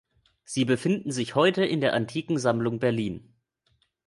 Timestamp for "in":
1.63-1.79